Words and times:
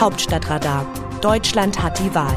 Hauptstadtradar. 0.00 0.86
Deutschland 1.20 1.82
hat 1.82 1.98
die 1.98 2.14
Wahl. 2.14 2.34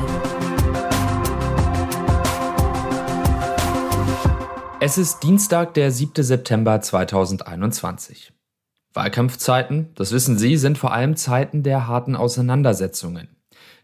Es 4.81 4.97
ist 4.97 5.23
Dienstag, 5.23 5.73
der 5.73 5.89
7. 5.89 6.21
September 6.25 6.81
2021. 6.81 8.33
Wahlkampfzeiten, 8.91 9.93
das 9.95 10.11
wissen 10.11 10.37
Sie, 10.37 10.57
sind 10.57 10.77
vor 10.77 10.91
allem 10.91 11.15
Zeiten 11.15 11.63
der 11.63 11.87
harten 11.87 12.17
Auseinandersetzungen. 12.17 13.29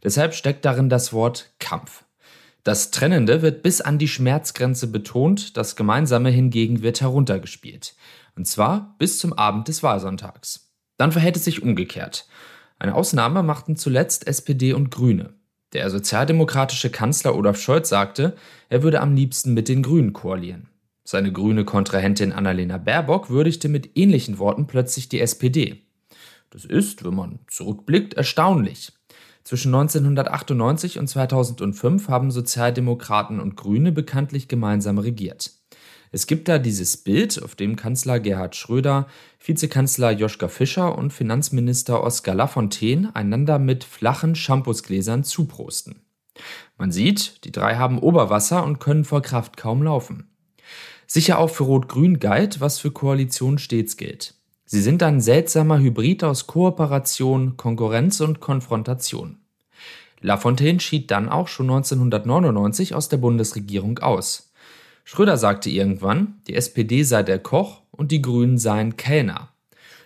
Deshalb 0.03 0.33
steckt 0.33 0.65
darin 0.65 0.89
das 0.89 1.13
Wort 1.13 1.53
Kampf. 1.59 2.03
Das 2.65 2.91
Trennende 2.91 3.41
wird 3.41 3.63
bis 3.63 3.79
an 3.79 3.97
die 3.97 4.09
Schmerzgrenze 4.09 4.87
betont, 4.87 5.55
das 5.55 5.77
Gemeinsame 5.77 6.31
hingegen 6.31 6.81
wird 6.81 6.99
heruntergespielt. 6.99 7.95
Und 8.35 8.45
zwar 8.45 8.95
bis 8.97 9.19
zum 9.19 9.31
Abend 9.31 9.69
des 9.69 9.83
Wahlsonntags. 9.83 10.69
Dann 10.97 11.13
verhält 11.13 11.37
es 11.37 11.45
sich 11.45 11.63
umgekehrt. 11.63 12.27
Eine 12.79 12.95
Ausnahme 12.95 13.43
machten 13.43 13.75
zuletzt 13.75 14.25
SPD 14.25 14.71
und 14.71 14.89
Grüne. 14.89 15.33
Der 15.73 15.89
sozialdemokratische 15.89 16.89
Kanzler 16.89 17.35
Olaf 17.35 17.59
Scholz 17.59 17.89
sagte, 17.89 18.35
er 18.69 18.81
würde 18.81 19.01
am 19.01 19.15
liebsten 19.15 19.53
mit 19.53 19.67
den 19.67 19.83
Grünen 19.83 20.13
koalieren. 20.13 20.69
Seine 21.03 21.31
grüne 21.31 21.65
Kontrahentin 21.65 22.31
Annalena 22.31 22.77
Baerbock 22.77 23.29
würdigte 23.29 23.67
mit 23.67 23.97
ähnlichen 23.97 24.39
Worten 24.39 24.65
plötzlich 24.65 25.09
die 25.09 25.19
SPD. 25.19 25.83
Das 26.51 26.65
ist, 26.65 27.03
wenn 27.03 27.15
man 27.15 27.39
zurückblickt, 27.47 28.13
erstaunlich. 28.13 28.93
Zwischen 29.43 29.73
1998 29.73 30.99
und 30.99 31.07
2005 31.07 32.07
haben 32.07 32.31
Sozialdemokraten 32.31 33.39
und 33.39 33.57
Grüne 33.57 33.91
bekanntlich 33.91 34.47
gemeinsam 34.47 34.99
regiert. 34.99 35.51
Es 36.11 36.25
gibt 36.25 36.47
da 36.47 36.57
dieses 36.57 36.97
Bild, 36.97 37.41
auf 37.41 37.55
dem 37.55 37.75
Kanzler 37.75 38.19
Gerhard 38.19 38.55
Schröder, 38.55 39.07
Vizekanzler 39.43 40.11
Joschka 40.11 40.47
Fischer 40.47 40.97
und 40.97 41.13
Finanzminister 41.13 42.03
Oskar 42.03 42.33
Lafontaine 42.33 43.15
einander 43.15 43.59
mit 43.59 43.83
flachen 43.83 44.35
Shampoosgläsern 44.35 45.23
zuprosten. 45.23 46.01
Man 46.77 46.91
sieht, 46.91 47.43
die 47.43 47.51
drei 47.51 47.75
haben 47.75 47.99
Oberwasser 47.99 48.63
und 48.63 48.79
können 48.79 49.05
vor 49.05 49.21
Kraft 49.21 49.57
kaum 49.57 49.83
laufen. 49.83 50.29
Sicher 51.05 51.37
auch 51.37 51.49
für 51.49 51.63
Rot-Grün 51.63 52.19
galt, 52.19 52.61
was 52.61 52.79
für 52.79 52.91
Koalition 52.91 53.57
stets 53.57 53.97
gilt. 53.97 54.35
Sie 54.65 54.81
sind 54.81 55.01
ein 55.03 55.19
seltsamer 55.21 55.79
Hybrid 55.79 56.23
aus 56.23 56.47
Kooperation, 56.47 57.57
Konkurrenz 57.57 58.19
und 58.21 58.39
Konfrontation. 58.39 59.37
Lafontaine 60.21 60.79
schied 60.79 61.11
dann 61.11 61.29
auch 61.29 61.47
schon 61.47 61.69
1999 61.69 62.93
aus 62.93 63.09
der 63.09 63.17
Bundesregierung 63.17 63.99
aus. 63.99 64.48
Schröder 65.11 65.37
sagte 65.37 65.71
irgendwann, 65.71 66.35
die 66.45 66.53
SPD 66.53 67.01
sei 67.01 67.23
der 67.23 67.39
Koch 67.39 67.81
und 67.89 68.11
die 68.11 68.21
Grünen 68.21 68.59
seien 68.59 68.95
Kellner. 68.95 69.49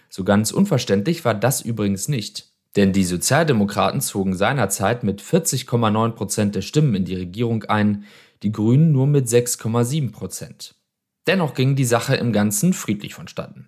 So 0.07 0.23
ganz 0.23 0.51
unverständlich 0.51 1.25
war 1.25 1.33
das 1.33 1.59
übrigens 1.59 2.07
nicht. 2.07 2.53
Denn 2.77 2.93
die 2.93 3.03
Sozialdemokraten 3.03 3.99
zogen 3.99 4.33
seinerzeit 4.33 5.03
mit 5.03 5.21
40,9 5.21 6.11
Prozent 6.11 6.55
der 6.55 6.61
Stimmen 6.61 6.95
in 6.95 7.03
die 7.03 7.17
Regierung 7.17 7.65
ein, 7.65 8.05
die 8.43 8.53
Grünen 8.53 8.93
nur 8.93 9.05
mit 9.05 9.27
6,7 9.27 10.13
Prozent. 10.13 10.75
Dennoch 11.27 11.53
ging 11.53 11.75
die 11.75 11.83
Sache 11.83 12.15
im 12.15 12.31
Ganzen 12.31 12.71
friedlich 12.71 13.13
vonstatten. 13.13 13.67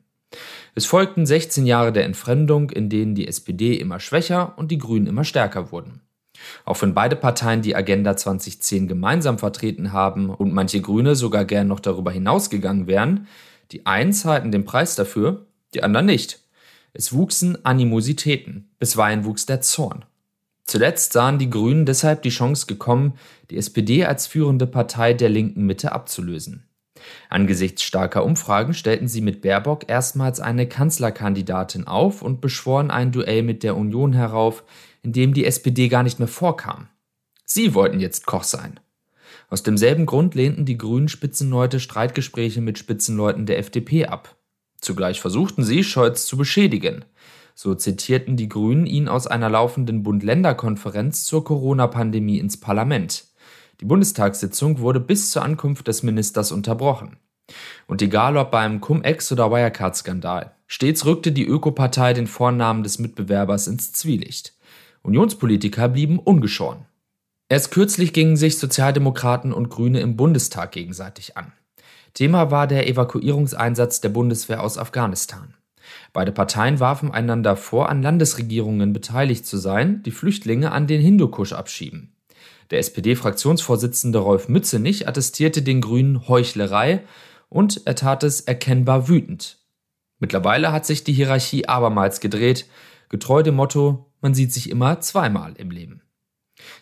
Es 0.74 0.86
folgten 0.86 1.26
16 1.26 1.66
Jahre 1.66 1.92
der 1.92 2.06
Entfremdung, 2.06 2.70
in 2.70 2.88
denen 2.88 3.14
die 3.14 3.28
SPD 3.28 3.76
immer 3.76 4.00
schwächer 4.00 4.58
und 4.58 4.72
die 4.72 4.78
Grünen 4.78 5.08
immer 5.08 5.26
stärker 5.26 5.74
wurden. 5.74 6.00
Auch 6.64 6.82
wenn 6.82 6.94
beide 6.94 7.16
Parteien 7.16 7.62
die 7.62 7.76
Agenda 7.76 8.18
2010 8.18 8.88
gemeinsam 8.88 9.38
vertreten 9.40 9.92
haben 9.92 10.30
und 10.30 10.54
manche 10.54 10.82
Grüne 10.82 11.16
sogar 11.16 11.46
gern 11.46 11.68
noch 11.68 11.80
darüber 11.80 12.12
hinausgegangen 12.12 12.88
wären, 12.88 13.28
die 13.72 13.86
einen 13.86 14.14
zahlten 14.14 14.52
den 14.52 14.66
Preis 14.66 14.96
dafür, 14.96 15.46
die 15.74 15.84
anderen 15.84 16.06
nicht. 16.06 16.42
Es 16.94 17.14
wuchsen 17.14 17.64
Animositäten, 17.66 18.70
bisweilen 18.80 19.26
wuchs 19.26 19.46
der 19.46 19.62
Zorn. 19.62 20.06
Zuletzt 20.64 21.14
sahen 21.14 21.38
die 21.38 21.50
Grünen 21.50 21.86
deshalb 21.86 22.24
die 22.24 22.30
Chance 22.30 22.66
gekommen, 22.66 23.14
die 23.52 23.58
SPD 23.58 24.06
als 24.06 24.28
führende 24.28 24.66
Partei 24.66 25.14
der 25.14 25.30
linken 25.30 25.66
Mitte 25.66 25.92
abzulösen. 25.92 26.64
Angesichts 27.30 27.84
starker 27.84 28.24
Umfragen 28.24 28.74
stellten 28.74 29.08
sie 29.08 29.22
mit 29.22 29.42
Baerbock 29.42 29.90
erstmals 29.90 30.40
eine 30.40 30.68
Kanzlerkandidatin 30.68 31.88
auf 31.88 32.22
und 32.22 32.42
beschworen 32.42 32.92
ein 32.92 33.12
Duell 33.12 33.44
mit 33.44 33.64
der 33.64 33.76
Union 33.76 34.14
herauf, 34.14 34.64
in 35.02 35.14
dem 35.14 35.34
die 35.34 35.46
SPD 35.46 35.88
gar 35.88 36.04
nicht 36.04 36.20
mehr 36.20 36.28
vorkam. 36.28 36.88
Sie 37.46 37.74
wollten 37.74 38.00
jetzt 38.00 38.26
Koch 38.26 38.44
sein. 38.44 38.80
Aus 39.50 39.64
demselben 39.64 40.06
Grund 40.06 40.34
lehnten 40.36 40.66
die 40.66 40.78
Grünen 40.78 41.08
Spitzenleute 41.08 41.80
Streitgespräche 41.80 42.62
mit 42.62 42.80
Spitzenleuten 42.80 43.46
der 43.46 43.60
FDP 43.60 44.08
ab. 44.08 44.36
Zugleich 44.82 45.22
versuchten 45.22 45.64
sie, 45.64 45.84
Scholz 45.84 46.26
zu 46.26 46.38
beschädigen. 46.38 47.06
So 47.54 47.74
zitierten 47.74 48.36
die 48.36 48.50
Grünen 48.50 48.86
ihn 48.86 49.08
aus 49.08 49.28
einer 49.28 49.50
laufenden 49.50 50.04
Bund-Länder-Konferenz 50.04 51.24
zur 51.24 51.44
Corona-Pandemie 51.44 52.40
ins 52.40 52.60
Parlament. 52.60 53.26
Die 53.82 53.86
Bundestagssitzung 53.86 54.80
wurde 54.80 55.00
bis 55.00 55.32
zur 55.32 55.44
Ankunft 55.44 55.88
des 55.88 56.04
Ministers 56.04 56.52
unterbrochen. 56.52 57.18
Und 57.88 58.02
egal 58.02 58.38
ob 58.38 58.52
beim 58.52 58.82
Cum-Ex- 58.82 59.32
oder 59.32 59.52
Wirecard-Skandal, 59.52 60.52
stets 60.68 61.06
rückte 61.06 61.32
die 61.32 61.46
Ökopartei 61.46 62.14
den 62.14 62.28
Vornamen 62.28 62.84
des 62.84 63.00
Mitbewerbers 63.00 63.68
ins 63.68 63.92
Zwielicht. 63.92 64.54
Unionspolitiker 65.04 65.90
blieben 65.90 66.18
ungeschoren. 66.18 66.86
Erst 67.48 67.70
kürzlich 67.72 68.12
gingen 68.12 68.38
sich 68.38 68.58
Sozialdemokraten 68.58 69.54
und 69.54 69.70
Grüne 69.70 70.00
im 70.00 70.16
Bundestag 70.16 70.72
gegenseitig 70.72 71.38
an. 71.38 71.54
Thema 72.16 72.50
war 72.50 72.66
der 72.66 72.88
Evakuierungseinsatz 72.88 74.02
der 74.02 74.10
Bundeswehr 74.10 74.64
aus 74.64 74.80
Afghanistan. 74.80 75.54
Beide 76.14 76.32
Parteien 76.32 76.80
warfen 76.80 77.12
einander 77.12 77.56
vor, 77.56 77.90
an 77.90 78.02
Landesregierungen 78.02 78.94
beteiligt 78.94 79.46
zu 79.46 79.58
sein, 79.58 80.02
die 80.04 80.12
Flüchtlinge 80.12 80.72
an 80.72 80.88
den 80.88 81.02
Hindukusch 81.02 81.54
abschieben. 81.54 82.15
Der 82.72 82.80
SPD-Fraktionsvorsitzende 82.80 84.20
Rolf 84.20 84.48
Mützenich 84.48 85.08
attestierte 85.08 85.62
den 85.62 85.82
Grünen 85.82 86.28
Heuchlerei 86.28 87.04
und 87.50 87.86
er 87.86 87.96
tat 87.96 88.24
es 88.24 88.42
erkennbar 88.42 89.08
wütend. 89.08 89.60
Mittlerweile 90.20 90.72
hat 90.72 90.86
sich 90.86 91.04
die 91.04 91.14
Hierarchie 91.14 91.68
abermals 91.68 92.20
gedreht, 92.20 92.68
getreu 93.10 93.44
dem 93.44 93.56
Motto, 93.56 94.12
man 94.22 94.34
sieht 94.34 94.52
sich 94.52 94.70
immer 94.70 95.00
zweimal 95.02 95.54
im 95.58 95.70
Leben. 95.70 96.02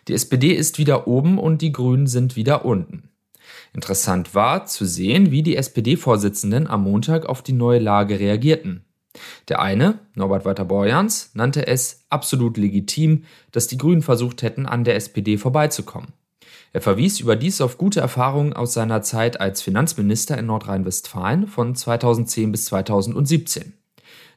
Die 0.08 0.14
SPD 0.14 0.52
ist 0.52 0.78
wieder 0.78 1.06
oben 1.06 1.38
und 1.38 1.60
die 1.60 1.72
Grünen 1.72 2.06
sind 2.06 2.36
wieder 2.36 2.64
unten. 2.64 3.10
Interessant 3.74 4.34
war 4.34 4.66
zu 4.66 4.86
sehen, 4.86 5.30
wie 5.30 5.42
die 5.42 5.56
SPD-Vorsitzenden 5.56 6.66
am 6.66 6.84
Montag 6.84 7.26
auf 7.26 7.42
die 7.42 7.52
neue 7.52 7.80
Lage 7.80 8.18
reagierten. 8.18 8.84
Der 9.48 9.60
eine, 9.60 9.98
Norbert 10.14 10.44
Walter-Borjans, 10.44 11.30
nannte 11.34 11.66
es 11.66 12.04
absolut 12.10 12.56
legitim, 12.56 13.24
dass 13.52 13.66
die 13.66 13.78
Grünen 13.78 14.02
versucht 14.02 14.42
hätten, 14.42 14.66
an 14.66 14.84
der 14.84 14.96
SPD 14.96 15.38
vorbeizukommen. 15.38 16.12
Er 16.72 16.80
verwies 16.80 17.20
überdies 17.20 17.60
auf 17.60 17.78
gute 17.78 18.00
Erfahrungen 18.00 18.52
aus 18.52 18.74
seiner 18.74 19.02
Zeit 19.02 19.40
als 19.40 19.62
Finanzminister 19.62 20.36
in 20.36 20.46
Nordrhein-Westfalen 20.46 21.46
von 21.46 21.74
2010 21.76 22.50
bis 22.50 22.64
2017. 22.66 23.74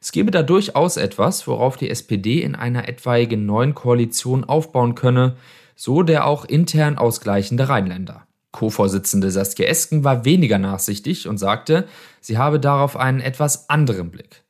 Es 0.00 0.12
gebe 0.12 0.30
da 0.30 0.44
durchaus 0.44 0.96
etwas, 0.96 1.48
worauf 1.48 1.76
die 1.76 1.90
SPD 1.90 2.40
in 2.40 2.54
einer 2.54 2.88
etwaigen 2.88 3.44
neuen 3.44 3.74
Koalition 3.74 4.44
aufbauen 4.44 4.94
könne, 4.94 5.36
so 5.74 6.02
der 6.04 6.26
auch 6.26 6.44
intern 6.44 6.96
ausgleichende 6.96 7.68
Rheinländer. 7.68 8.26
Co-Vorsitzende 8.52 9.30
Saskia 9.30 9.66
Esken 9.66 10.04
war 10.04 10.24
weniger 10.24 10.58
nachsichtig 10.58 11.28
und 11.28 11.38
sagte, 11.38 11.86
sie 12.20 12.38
habe 12.38 12.60
darauf 12.60 12.96
einen 12.96 13.20
etwas 13.20 13.68
anderen 13.68 14.10
Blick. 14.10 14.44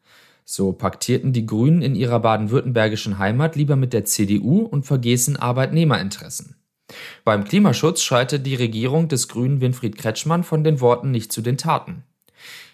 So 0.51 0.73
paktierten 0.73 1.35
die 1.35 1.45
Grünen 1.45 1.83
in 1.83 1.95
ihrer 1.95 2.21
baden-württembergischen 2.21 3.19
Heimat 3.19 3.55
lieber 3.55 3.77
mit 3.77 3.93
der 3.93 4.07
CDU 4.07 4.61
und 4.61 4.87
vergessen 4.87 5.37
Arbeitnehmerinteressen. 5.37 6.57
Beim 7.23 7.45
Klimaschutz 7.45 8.01
schreitet 8.01 8.47
die 8.47 8.55
Regierung 8.55 9.09
des 9.09 9.29
Grünen 9.29 9.61
Winfried 9.61 9.99
Kretschmann 9.99 10.45
von 10.45 10.65
den 10.65 10.81
Worten 10.81 11.11
nicht 11.11 11.33
zu 11.33 11.43
den 11.43 11.59
Taten. 11.59 12.05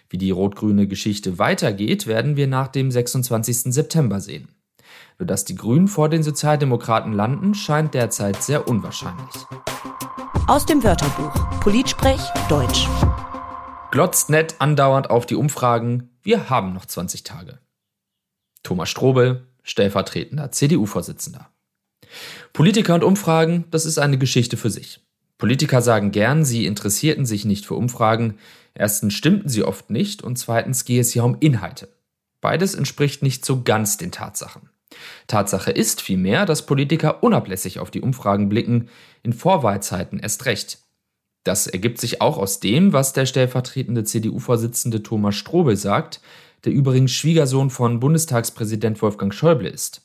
Wie 0.07 0.17
die 0.17 0.31
rot-grüne 0.31 0.87
Geschichte 0.87 1.37
weitergeht, 1.37 2.07
werden 2.07 2.37
wir 2.37 2.47
nach 2.47 2.69
dem 2.69 2.91
26. 2.91 3.73
September 3.73 4.21
sehen. 4.21 4.47
Nur 5.19 5.27
dass 5.27 5.43
die 5.43 5.55
Grünen 5.55 5.89
vor 5.89 6.07
den 6.07 6.23
Sozialdemokraten 6.23 7.11
landen, 7.11 7.55
scheint 7.55 7.93
derzeit 7.93 8.41
sehr 8.41 8.69
unwahrscheinlich. 8.69 9.35
Aus 10.47 10.65
dem 10.65 10.81
Wörterbuch 10.81 11.59
Politsprech 11.59 12.21
Deutsch. 12.47 12.87
Glotzt 13.91 14.29
nett 14.29 14.55
andauernd 14.59 15.09
auf 15.09 15.25
die 15.25 15.35
Umfragen. 15.35 16.14
Wir 16.25 16.49
haben 16.49 16.73
noch 16.73 16.87
20 16.87 17.21
Tage. 17.21 17.59
Thomas 18.63 18.89
Strobel, 18.89 19.45
stellvertretender 19.61 20.51
CDU-Vorsitzender. 20.51 21.51
Politiker 22.51 22.95
und 22.95 23.03
Umfragen, 23.03 23.65
das 23.69 23.85
ist 23.85 23.99
eine 23.99 24.17
Geschichte 24.17 24.57
für 24.57 24.71
sich. 24.71 25.01
Politiker 25.37 25.83
sagen 25.83 26.09
gern, 26.09 26.43
sie 26.43 26.65
interessierten 26.65 27.27
sich 27.27 27.45
nicht 27.45 27.67
für 27.67 27.75
Umfragen. 27.75 28.39
Erstens 28.73 29.13
stimmten 29.13 29.49
sie 29.49 29.63
oft 29.63 29.91
nicht 29.91 30.23
und 30.23 30.37
zweitens 30.37 30.83
gehe 30.83 30.99
es 30.99 31.11
hier 31.11 31.23
um 31.23 31.37
Inhalte. 31.41 31.89
Beides 32.41 32.73
entspricht 32.73 33.21
nicht 33.21 33.45
so 33.45 33.61
ganz 33.61 33.97
den 33.97 34.11
Tatsachen. 34.11 34.71
Tatsache 35.27 35.69
ist 35.69 36.01
vielmehr, 36.01 36.47
dass 36.47 36.65
Politiker 36.65 37.21
unablässig 37.21 37.77
auf 37.77 37.91
die 37.91 38.01
Umfragen 38.01 38.49
blicken, 38.49 38.89
in 39.21 39.31
Vorwahlzeiten 39.31 40.17
erst 40.17 40.47
recht. 40.47 40.79
Das 41.45 41.67
ergibt 41.67 42.01
sich 42.01 42.21
auch 42.21 42.39
aus 42.39 42.59
dem, 42.59 42.91
was 42.91 43.13
der 43.13 43.27
stellvertretende 43.27 44.03
CDU-Vorsitzende 44.03 45.03
Thomas 45.03 45.35
Strobel 45.35 45.77
sagt, 45.77 46.19
der 46.65 46.73
übrigens 46.73 47.11
Schwiegersohn 47.11 47.69
von 47.69 47.99
Bundestagspräsident 47.99 48.99
Wolfgang 49.03 49.31
Schäuble 49.31 49.69
ist. 49.69 50.01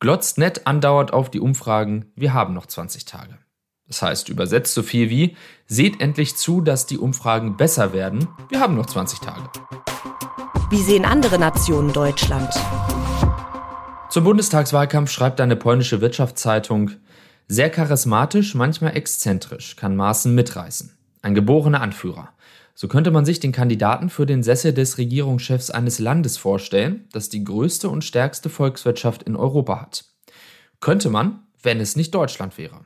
glotzt 0.00 0.36
nett 0.36 0.66
andauert 0.66 1.12
auf 1.12 1.30
die 1.30 1.38
Umfragen, 1.38 2.06
wir 2.16 2.34
haben 2.34 2.54
noch 2.54 2.66
20 2.66 3.04
Tage. 3.04 3.38
Das 3.86 4.02
heißt 4.02 4.28
übersetzt 4.28 4.74
so 4.74 4.82
viel 4.82 5.10
wie, 5.10 5.36
seht 5.66 6.00
endlich 6.00 6.34
zu, 6.34 6.60
dass 6.60 6.86
die 6.86 6.98
Umfragen 6.98 7.56
besser 7.56 7.92
werden, 7.92 8.26
wir 8.48 8.58
haben 8.58 8.74
noch 8.74 8.86
20 8.86 9.20
Tage. 9.20 9.48
Wie 10.70 10.82
sehen 10.82 11.04
andere 11.04 11.38
Nationen 11.38 11.92
Deutschland? 11.92 12.52
Zum 14.10 14.24
Bundestagswahlkampf 14.24 15.10
schreibt 15.10 15.40
eine 15.40 15.54
polnische 15.54 16.00
Wirtschaftszeitung, 16.00 16.90
sehr 17.48 17.70
charismatisch, 17.70 18.54
manchmal 18.54 18.96
exzentrisch, 18.96 19.76
kann 19.76 19.96
Maaßen 19.96 20.34
mitreißen. 20.34 20.96
Ein 21.22 21.34
geborener 21.34 21.80
Anführer. 21.80 22.30
So 22.74 22.88
könnte 22.88 23.10
man 23.10 23.24
sich 23.24 23.38
den 23.38 23.52
Kandidaten 23.52 24.08
für 24.08 24.26
den 24.26 24.42
Sessel 24.42 24.72
des 24.72 24.98
Regierungschefs 24.98 25.70
eines 25.70 25.98
Landes 25.98 26.36
vorstellen, 26.36 27.06
das 27.12 27.28
die 27.28 27.44
größte 27.44 27.88
und 27.88 28.02
stärkste 28.02 28.50
Volkswirtschaft 28.50 29.22
in 29.22 29.36
Europa 29.36 29.80
hat. 29.80 30.04
Könnte 30.80 31.10
man, 31.10 31.44
wenn 31.62 31.80
es 31.80 31.96
nicht 31.96 32.14
Deutschland 32.14 32.58
wäre. 32.58 32.84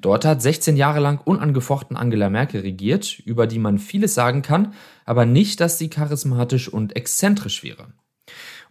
Dort 0.00 0.24
hat 0.24 0.40
16 0.40 0.76
Jahre 0.76 1.00
lang 1.00 1.20
unangefochten 1.24 1.96
Angela 1.96 2.30
Merkel 2.30 2.60
regiert, 2.60 3.18
über 3.20 3.46
die 3.46 3.58
man 3.58 3.78
vieles 3.78 4.14
sagen 4.14 4.42
kann, 4.42 4.74
aber 5.04 5.26
nicht, 5.26 5.60
dass 5.60 5.78
sie 5.78 5.90
charismatisch 5.90 6.68
und 6.68 6.94
exzentrisch 6.94 7.62
wäre. 7.64 7.88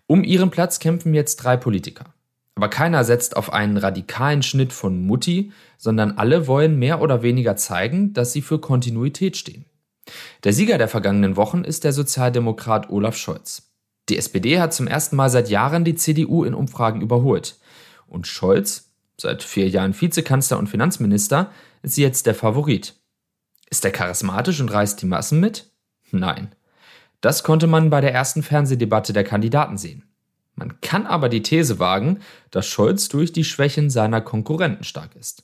Um 0.07 0.23
ihren 0.23 0.51
Platz 0.51 0.79
kämpfen 0.79 1.13
jetzt 1.13 1.37
drei 1.37 1.57
Politiker. 1.57 2.13
Aber 2.55 2.69
keiner 2.69 3.03
setzt 3.03 3.35
auf 3.35 3.51
einen 3.51 3.77
radikalen 3.77 4.41
Schnitt 4.41 4.71
von 4.71 5.05
Mutti, 5.05 5.51
sondern 5.77 6.13
alle 6.13 6.47
wollen 6.47 6.79
mehr 6.79 7.01
oder 7.01 7.21
weniger 7.21 7.57
zeigen, 7.57 8.13
dass 8.13 8.31
sie 8.31 8.41
für 8.41 8.59
Kontinuität 8.59 9.35
stehen. 9.35 9.65
Der 10.43 10.53
Sieger 10.53 10.77
der 10.77 10.87
vergangenen 10.87 11.35
Wochen 11.35 11.63
ist 11.63 11.83
der 11.83 11.91
Sozialdemokrat 11.91 12.89
Olaf 12.89 13.17
Scholz. 13.17 13.71
Die 14.07 14.17
SPD 14.17 14.59
hat 14.59 14.73
zum 14.73 14.87
ersten 14.87 15.15
Mal 15.15 15.29
seit 15.29 15.49
Jahren 15.49 15.83
die 15.83 15.95
CDU 15.95 16.43
in 16.43 16.53
Umfragen 16.53 17.01
überholt. 17.01 17.57
Und 18.07 18.27
Scholz, 18.27 18.91
seit 19.19 19.43
vier 19.43 19.67
Jahren 19.67 19.99
Vizekanzler 19.99 20.59
und 20.59 20.67
Finanzminister, 20.67 21.51
ist 21.81 21.97
jetzt 21.97 22.25
der 22.25 22.35
Favorit. 22.35 22.95
Ist 23.69 23.83
er 23.83 23.91
charismatisch 23.91 24.61
und 24.61 24.71
reißt 24.71 25.01
die 25.01 25.07
Massen 25.07 25.39
mit? 25.39 25.71
Nein. 26.11 26.53
Das 27.19 27.43
konnte 27.43 27.65
man 27.65 27.89
bei 27.89 28.01
der 28.01 28.13
ersten 28.13 28.43
Fernsehdebatte 28.43 29.11
der 29.11 29.23
Kandidaten 29.23 29.77
sehen. 29.77 30.03
Man 30.55 30.79
kann 30.81 31.05
aber 31.05 31.29
die 31.29 31.41
These 31.41 31.79
wagen, 31.79 32.19
dass 32.51 32.67
Scholz 32.67 33.09
durch 33.09 33.33
die 33.33 33.43
Schwächen 33.43 33.89
seiner 33.89 34.21
Konkurrenten 34.21 34.83
stark 34.83 35.15
ist. 35.15 35.43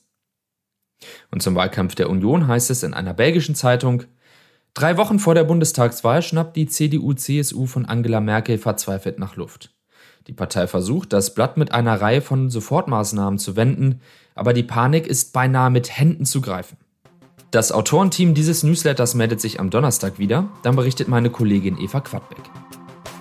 Und 1.30 1.42
zum 1.42 1.54
Wahlkampf 1.54 1.94
der 1.94 2.08
Union 2.08 2.46
heißt 2.46 2.70
es 2.70 2.82
in 2.82 2.94
einer 2.94 3.14
belgischen 3.14 3.54
Zeitung, 3.54 4.04
Drei 4.74 4.96
Wochen 4.96 5.18
vor 5.18 5.34
der 5.34 5.44
Bundestagswahl 5.44 6.22
schnappt 6.22 6.56
die 6.56 6.66
CDU-CSU 6.66 7.66
von 7.66 7.84
Angela 7.84 8.20
Merkel 8.20 8.56
verzweifelt 8.56 9.18
nach 9.18 9.36
Luft. 9.36 9.74
Die 10.28 10.32
Partei 10.32 10.66
versucht, 10.66 11.12
das 11.12 11.34
Blatt 11.34 11.58
mit 11.58 11.72
einer 11.72 12.00
Reihe 12.00 12.22
von 12.22 12.48
Sofortmaßnahmen 12.48 13.38
zu 13.38 13.54
wenden, 13.56 14.00
aber 14.34 14.54
die 14.54 14.62
Panik 14.62 15.06
ist 15.06 15.34
beinahe 15.34 15.68
mit 15.68 15.98
Händen 15.98 16.24
zu 16.24 16.40
greifen. 16.40 16.78
Das 17.50 17.70
Autorenteam 17.70 18.32
dieses 18.32 18.62
Newsletters 18.62 19.14
meldet 19.14 19.42
sich 19.42 19.60
am 19.60 19.68
Donnerstag 19.68 20.18
wieder, 20.18 20.48
dann 20.62 20.74
berichtet 20.74 21.08
meine 21.08 21.28
Kollegin 21.28 21.78
Eva 21.78 22.00
Quadbeck. 22.00 22.50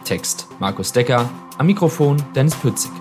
Text 0.04 0.48
Markus 0.60 0.92
Decker, 0.92 1.30
am 1.58 1.66
Mikrofon 1.66 2.18
Dennis 2.36 2.56
Pützig. 2.56 2.92